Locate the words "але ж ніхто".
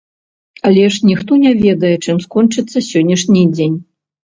0.69-1.39